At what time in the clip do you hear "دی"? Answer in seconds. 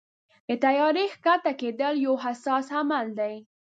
3.19-3.33